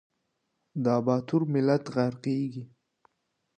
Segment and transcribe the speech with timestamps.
[0.85, 2.63] دا باتور ملت غرقیږي